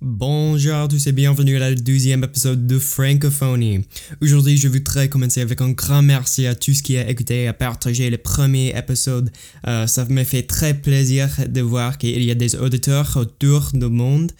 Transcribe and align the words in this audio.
Bonjour 0.00 0.76
à 0.76 0.86
tous 0.86 1.08
et 1.08 1.12
bienvenue 1.12 1.56
à 1.56 1.58
la 1.58 1.74
deuxième 1.74 2.22
épisode 2.22 2.68
de 2.68 2.78
Francophonie. 2.78 3.80
Aujourd'hui, 4.22 4.56
je 4.56 4.68
voudrais 4.68 5.08
commencer 5.08 5.40
avec 5.40 5.60
un 5.60 5.70
grand 5.70 6.02
merci 6.02 6.46
à 6.46 6.54
tous 6.54 6.82
qui 6.82 6.96
ont 6.96 7.08
écouté 7.08 7.42
et 7.42 7.48
à 7.48 7.52
partager 7.52 8.08
le 8.08 8.16
premier 8.16 8.68
épisode. 8.78 9.32
Euh, 9.66 9.88
ça 9.88 10.04
me 10.04 10.22
fait 10.22 10.44
très 10.44 10.74
plaisir 10.74 11.28
de 11.48 11.60
voir 11.62 11.98
qu'il 11.98 12.22
y 12.22 12.30
a 12.30 12.36
des 12.36 12.54
auditeurs 12.54 13.16
autour 13.16 13.70
du 13.74 13.86
monde 13.86 14.30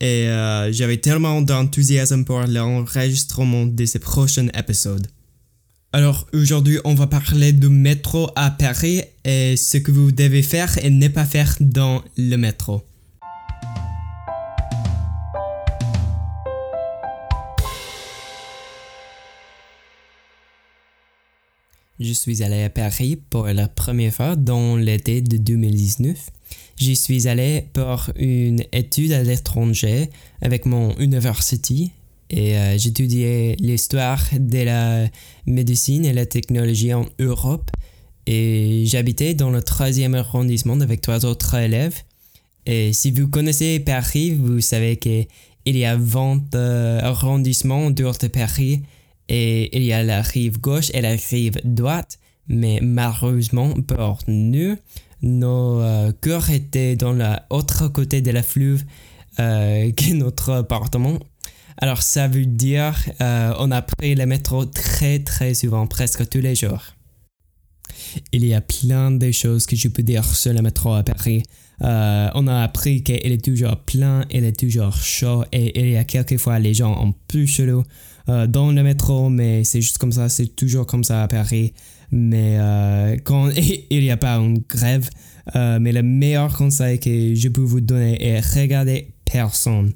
et 0.00 0.26
euh, 0.26 0.72
j'avais 0.72 0.96
tellement 0.96 1.42
d'enthousiasme 1.42 2.24
pour 2.24 2.40
l'enregistrement 2.40 3.66
de 3.66 3.84
ces 3.84 3.98
prochains 3.98 4.48
épisodes. 4.58 5.06
Alors 5.92 6.26
aujourd'hui, 6.32 6.78
on 6.86 6.94
va 6.94 7.08
parler 7.08 7.52
du 7.52 7.68
métro 7.68 8.30
à 8.36 8.50
Paris 8.50 9.02
et 9.26 9.58
ce 9.58 9.76
que 9.76 9.92
vous 9.92 10.12
devez 10.12 10.42
faire 10.42 10.78
et 10.82 10.88
ne 10.88 11.08
pas 11.08 11.26
faire 11.26 11.54
dans 11.60 12.02
le 12.16 12.36
métro. 12.36 12.82
Je 22.00 22.12
suis 22.12 22.42
allé 22.42 22.64
à 22.64 22.70
Paris 22.70 23.16
pour 23.30 23.46
la 23.46 23.68
première 23.68 24.12
fois 24.12 24.34
dans 24.34 24.76
l'été 24.76 25.20
de 25.20 25.36
2019. 25.36 26.16
J'y 26.76 26.96
suis 26.96 27.28
allé 27.28 27.66
pour 27.72 28.10
une 28.16 28.64
étude 28.72 29.12
à 29.12 29.22
l'étranger 29.22 30.10
avec 30.42 30.66
mon 30.66 30.98
university 30.98 31.92
et 32.30 32.58
euh, 32.58 32.76
j'étudiais 32.78 33.54
l'histoire 33.60 34.20
de 34.36 34.62
la 34.62 35.06
médecine 35.46 36.04
et 36.04 36.12
la 36.12 36.26
technologie 36.26 36.92
en 36.92 37.06
Europe 37.20 37.70
et 38.26 38.82
j'habitais 38.86 39.34
dans 39.34 39.52
le 39.52 39.62
troisième 39.62 40.16
arrondissement 40.16 40.80
avec 40.80 41.00
trois 41.00 41.24
autres 41.24 41.54
élèves. 41.54 42.02
Et 42.66 42.92
si 42.92 43.12
vous 43.12 43.28
connaissez 43.28 43.78
Paris, 43.78 44.32
vous 44.32 44.60
savez 44.60 44.96
qu'il 44.96 45.26
y 45.64 45.84
a 45.84 45.96
20 45.96 46.56
euh, 46.56 47.00
arrondissements 47.02 47.86
autour 47.86 48.14
de 48.14 48.26
Paris 48.26 48.82
et 49.28 49.76
il 49.76 49.84
y 49.84 49.92
a 49.92 50.02
la 50.02 50.22
rive 50.22 50.60
gauche 50.60 50.90
et 50.92 51.00
la 51.00 51.16
rive 51.16 51.60
droite, 51.64 52.18
mais 52.48 52.80
malheureusement 52.82 53.72
pour 53.86 54.18
nous, 54.26 54.76
nos 55.22 55.80
euh, 55.80 56.12
cœurs 56.20 56.50
étaient 56.50 56.96
dans 56.96 57.12
l'autre 57.12 57.88
côté 57.88 58.20
de 58.20 58.30
la 58.30 58.42
fleuve 58.42 58.84
euh, 59.40 59.90
que 59.92 60.12
notre 60.12 60.52
appartement. 60.52 61.18
Alors 61.78 62.02
ça 62.02 62.28
veut 62.28 62.46
dire 62.46 62.94
euh, 63.20 63.52
on 63.58 63.70
a 63.70 63.82
pris 63.82 64.14
le 64.14 64.26
métro 64.26 64.64
très 64.64 65.20
très 65.20 65.54
souvent, 65.54 65.86
presque 65.86 66.28
tous 66.28 66.40
les 66.40 66.54
jours. 66.54 66.82
Il 68.32 68.44
y 68.44 68.54
a 68.54 68.60
plein 68.60 69.10
de 69.10 69.30
choses 69.32 69.66
que 69.66 69.74
je 69.74 69.88
peux 69.88 70.02
dire 70.02 70.24
sur 70.24 70.52
le 70.52 70.62
métro 70.62 70.92
à 70.92 71.02
Paris. 71.02 71.42
On 71.80 72.46
a 72.46 72.62
appris 72.62 73.02
qu'il 73.02 73.16
est 73.16 73.44
toujours 73.44 73.76
plein, 73.76 74.24
il 74.30 74.44
est 74.44 74.58
toujours 74.58 74.96
chaud 74.96 75.44
et 75.52 75.80
il 75.80 75.90
y 75.90 75.96
a 75.96 76.04
quelquefois 76.04 76.58
les 76.58 76.74
gens 76.74 77.00
ont 77.02 77.14
plus 77.28 77.46
chelou. 77.46 77.84
Euh, 78.30 78.46
dans 78.46 78.72
le 78.72 78.82
métro, 78.82 79.28
mais 79.28 79.64
c'est 79.64 79.82
juste 79.82 79.98
comme 79.98 80.12
ça, 80.12 80.30
c'est 80.30 80.56
toujours 80.56 80.86
comme 80.86 81.04
ça 81.04 81.22
à 81.22 81.28
Paris. 81.28 81.74
Mais 82.10 82.56
euh, 82.58 83.16
quand 83.22 83.50
il 83.90 84.00
n'y 84.00 84.10
a 84.10 84.16
pas 84.16 84.36
une 84.36 84.62
grève, 84.66 85.10
euh, 85.54 85.78
mais 85.78 85.92
le 85.92 86.02
meilleur 86.02 86.56
conseil 86.56 86.98
que 86.98 87.34
je 87.34 87.48
peux 87.48 87.60
vous 87.60 87.82
donner 87.82 88.22
est 88.24 88.40
regarder 88.40 89.14
personne. 89.30 89.92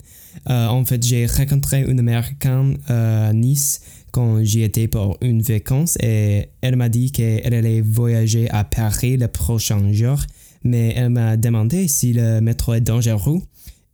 en 0.47 0.85
fait, 0.85 1.03
j'ai 1.03 1.27
rencontré 1.27 1.83
une 1.83 1.99
américaine 1.99 2.79
à 2.89 3.33
Nice 3.33 3.81
quand 4.11 4.43
j'y 4.43 4.63
étais 4.63 4.89
pour 4.89 5.17
une 5.21 5.43
vacance 5.43 5.97
et 6.03 6.49
elle 6.61 6.77
m'a 6.77 6.89
dit 6.89 7.13
qu'elle 7.13 7.55
allait 7.55 7.81
voyager 7.81 8.49
à 8.51 8.65
Paris 8.65 9.17
le 9.17 9.29
prochain 9.29 9.93
jour, 9.93 10.19
mais 10.65 10.93
elle 10.97 11.11
m'a 11.11 11.37
demandé 11.37 11.89
si 11.89 12.13
le 12.13 12.41
métro 12.41 12.75
est 12.75 12.81
dangereux 12.81 13.41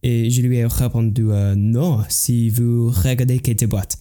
et 0.03 0.31
je 0.31 0.43
lui 0.43 0.59
ai 0.59 0.67
répondu 0.67 1.25
non 1.57 2.03
si 2.09 2.51
vous 2.51 2.91
regardez 2.91 3.39
quelques 3.39 3.67
boîtes. 3.67 3.99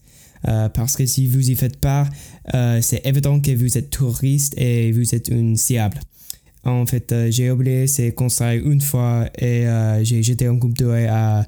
Euh, 0.48 0.70
parce 0.70 0.96
que 0.96 1.06
si 1.06 1.28
vous 1.28 1.50
y 1.50 1.56
faites 1.56 1.78
pas, 1.78 2.08
euh, 2.54 2.80
c'est 2.82 3.06
évident 3.06 3.40
que 3.40 3.52
vous 3.52 3.78
êtes 3.78 3.90
touriste 3.90 4.54
et 4.58 4.92
vous 4.92 5.16
êtes 5.16 5.30
une 5.30 5.56
cible. 5.56 6.00
En 6.66 6.86
fait, 6.86 7.12
euh, 7.12 7.30
j'ai 7.30 7.52
oublié 7.52 7.88
ces 7.88 8.14
conseils 8.14 8.62
une 8.64 8.82
fois 8.82 9.30
et 9.38 9.66
j'ai 10.04 10.24
jeté 10.24 10.48
un 10.48 10.58
coup 10.58 10.70
d'œil 10.70 11.08
à 11.08 11.48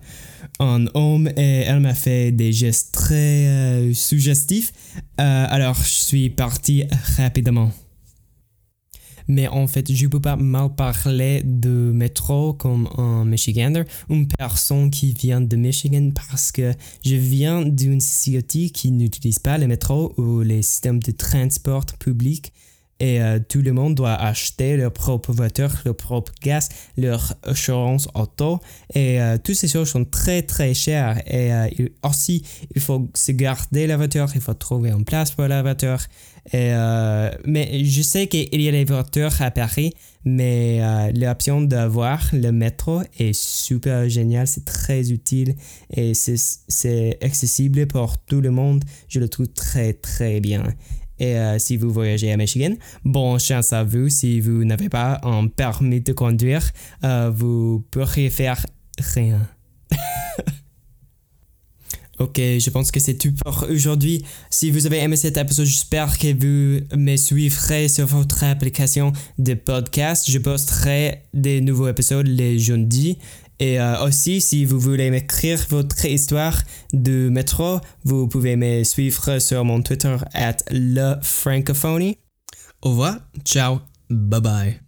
un 0.59 0.85
homme 0.93 1.27
et 1.35 1.63
elle 1.67 1.81
m'a 1.81 1.93
fait 1.93 2.31
des 2.31 2.53
gestes 2.53 2.93
très 2.93 3.91
suggestifs. 3.93 4.71
alors, 5.17 5.75
je 5.75 5.99
suis 5.99 6.29
parti 6.29 6.83
rapidement. 7.17 7.71
Mais 9.27 9.47
en 9.47 9.67
fait, 9.67 9.91
je 9.91 10.07
peux 10.07 10.19
pas 10.19 10.35
mal 10.35 10.75
parler 10.75 11.41
de 11.43 11.91
métro 11.93 12.53
comme 12.53 12.87
un 12.97 13.25
Michiganer, 13.25 13.83
une 14.09 14.27
personne 14.27 14.91
qui 14.91 15.13
vient 15.13 15.41
de 15.41 15.55
Michigan 15.55 16.11
parce 16.13 16.51
que 16.51 16.73
je 17.03 17.15
viens 17.15 17.63
d'une 17.63 18.01
société 18.01 18.69
qui 18.69 18.91
n'utilise 18.91 19.39
pas 19.39 19.57
le 19.57 19.67
métro 19.67 20.13
ou 20.17 20.41
les 20.41 20.61
systèmes 20.61 21.01
de 21.01 21.11
transport 21.11 21.85
public 21.99 22.53
et 22.99 23.21
euh, 23.21 23.39
tout 23.47 23.61
le 23.61 23.73
monde 23.73 23.95
doit 23.95 24.13
acheter 24.13 24.77
leur 24.77 24.91
propre 24.91 25.33
voiture, 25.33 25.69
leur 25.83 25.97
propre 25.97 26.31
gaz, 26.41 26.69
leur 26.97 27.33
assurance 27.43 28.07
auto 28.13 28.59
et 28.93 29.21
euh, 29.21 29.37
toutes 29.37 29.55
ces 29.55 29.67
choses 29.67 29.89
sont 29.89 30.05
très 30.05 30.43
très 30.43 30.73
chères 30.73 31.21
et 31.27 31.51
euh, 31.51 31.67
aussi 32.03 32.43
il 32.73 32.81
faut 32.81 33.09
se 33.13 33.31
garder 33.33 33.85
la 33.87 33.97
voiture, 33.97 34.27
il 34.33 34.41
faut 34.41 34.53
trouver 34.53 34.91
une 34.91 35.03
place 35.03 35.31
pour 35.31 35.47
la 35.47 35.61
voiture. 35.61 35.99
Et, 36.53 36.73
mais 37.43 37.83
je 37.83 38.03
sais 38.03 38.27
qu'il 38.27 38.61
y 38.61 38.67
a 38.67 38.71
les 38.71 38.85
voitures 38.85 39.41
à 39.41 39.49
Paris, 39.49 39.93
mais 40.25 40.79
l'option 41.15 41.61
d'avoir 41.61 42.21
le 42.33 42.51
métro 42.51 43.01
est 43.17 43.33
super 43.33 44.07
génial, 44.09 44.45
c'est 44.45 44.63
très 44.63 45.11
utile 45.11 45.55
et 45.89 46.13
c'est 46.13 47.17
accessible 47.23 47.87
pour 47.87 48.19
tout 48.19 48.41
le 48.41 48.51
monde. 48.51 48.83
Je 49.07 49.19
le 49.19 49.27
trouve 49.27 49.47
très 49.47 49.93
très 49.93 50.39
bien. 50.39 50.65
Et 51.19 51.37
euh, 51.37 51.59
si 51.59 51.77
vous 51.77 51.91
voyagez 51.91 52.31
à 52.31 52.37
Michigan, 52.37 52.75
bon 53.03 53.37
chance 53.39 53.73
à 53.73 53.83
vous. 53.83 54.09
Si 54.09 54.39
vous 54.39 54.65
n'avez 54.65 54.89
pas 54.89 55.19
un 55.23 55.47
permis 55.47 56.01
de 56.01 56.13
conduire, 56.13 56.63
euh, 57.03 57.31
vous 57.33 57.85
pourriez 57.91 58.29
faire 58.29 58.65
rien. 58.99 59.47
Ok, 62.17 62.37
je 62.37 62.69
pense 62.69 62.91
que 62.91 63.01
c'est 63.01 63.15
tout 63.17 63.33
pour 63.43 63.65
aujourd'hui. 63.69 64.23
Si 64.49 64.71
vous 64.71 64.85
avez 64.85 64.99
aimé 64.99 65.17
cet 65.17 65.35
épisode, 65.35 65.65
j'espère 65.65 66.17
que 66.17 66.27
vous 66.31 66.85
me 66.97 67.17
suivrez 67.17 67.89
sur 67.89 68.07
votre 68.07 68.45
application 68.45 69.11
de 69.37 69.53
podcast. 69.53 70.31
Je 70.31 70.37
posterai 70.37 71.23
des 71.33 71.59
nouveaux 71.59 71.89
épisodes 71.89 72.25
les 72.25 72.57
jeudis. 72.57 73.17
Et 73.59 73.79
euh, 73.79 74.03
aussi, 74.03 74.41
si 74.41 74.65
vous 74.65 74.79
voulez 74.79 75.09
m'écrire 75.09 75.59
votre 75.69 76.05
histoire 76.05 76.57
de 76.93 77.29
métro, 77.29 77.79
vous 78.03 78.27
pouvez 78.27 78.55
me 78.55 78.83
suivre 78.83 79.39
sur 79.39 79.63
mon 79.63 79.81
Twitter 79.81 80.15
at 80.33 80.57
le 80.71 81.15
Au 82.81 82.89
revoir, 82.89 83.17
ciao, 83.43 83.79
bye 84.09 84.41
bye. 84.41 84.84